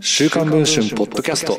[0.00, 1.58] 週刊文春ポッドキャスト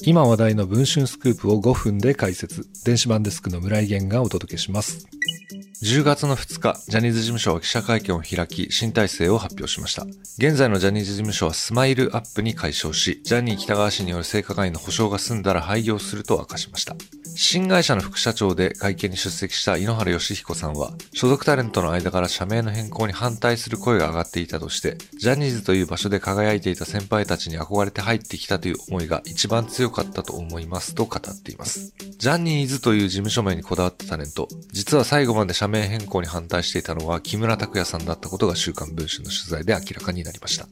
[0.00, 5.06] 今話題の文春スクープを5分で解説電子版デスクの村井源がお届けします
[5.82, 10.04] 10月の2日、ジャニーズ事務所は記者会見を開き、新体制を発表しました。
[10.38, 16.94] 現在のジャニーズ事務所はスマイルアップに解消し、ジャニー北川氏による性加害の保証が済んだら廃業すると明かしました。
[17.34, 31.92] 新会社の副社長で会見に出席した井ノ原義彦さんは、所属タレントの間から社名の変更に反対する声が上がっていたとして、ジャニーズという場所で輝いていた先輩たちに憧れて入ってきたという思いが一番強かったと思いますと語っています。
[32.18, 40.66] ジャニーズという事務所名にこだわったタレント、実は最後まで社名変更に反対していたのは木村拓哉さんだったことが週刊文春の取材で明らかになりました。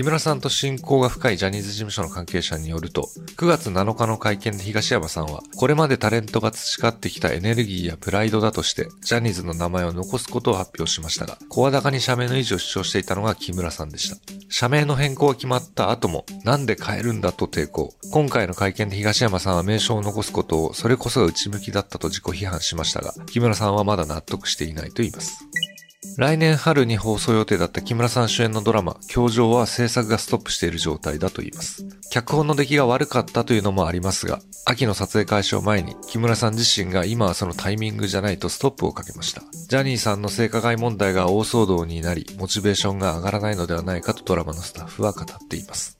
[0.00, 14.16] 木村さんと親交が深いジャニーズ事務所の関係者によると、9月7日の会見で東山さんは、これまでタレントが培ってきたエネルギーやプライドだとして、ジャニーズの名前を残すことを発表しましたが、声高に社名の維持を主張していたのが木村さんでした。
[14.48, 17.92] 社名の変更が決まった後も、なんで変えるんだと抵抗。
[18.10, 25.44] 今回の会見で東山さんは名称を残すことを、それこそが内向きだったと自己批判しましたが、木村さんはまだ納得していないと言います。
[26.16, 31.86] 来年春に放送予定だった木村さん主演のドラマ、教場は制作がストップしている状態だと言います。
[32.10, 39.42] 脚本の出来が悪かったというのもありますが、秋の撮影開始を前に木村さん自身が今はそのタイミングじゃないとストップをかけました。
[39.68, 45.98] ジャニーさんの性加害問題が大騒動になり、モチベーションが上がらないのではないかとドラマのスタッフは語っています。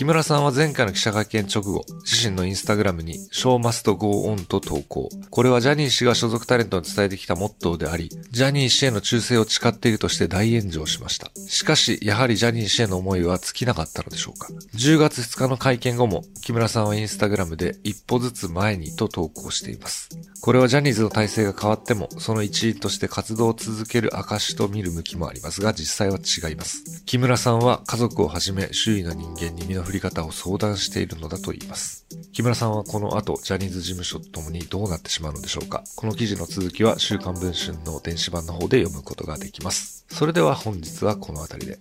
[0.00, 5.10] 木村さんは前回の記者会見直後、自身のインスタグラムに、ショーマストゴーオンと投稿。
[5.28, 11.30] これはジャニー氏が所属タレントに伝えてきたモットーであり、ジャニー氏への忠誠を誓っているとして大炎上しました。
[11.46, 14.48] しかし、やはりジャニー氏への思いは尽きなかったのでしょうか。
[14.74, 20.08] 10月2日の会見後も、木村さんはインスタグラムで一歩ずつ前にと投稿しています。
[20.40, 27.02] これはジャニーズの体制が変わっても、その一員として活動を続ける証と見る向きもありますが、実際は違います。
[27.04, 32.06] 木村さんは家族をはじめ周囲の人間に身の振り方を相談しているのだと言います。
[32.32, 35.82] 木村さんはこの後、ジャニーズ事務所と共にどうなってしまうのでしょうか。
[35.96, 40.06] この記事の続きは週刊文春の電子版の方で読むことができます。
[40.08, 41.78] それでは本日はこの辺りで。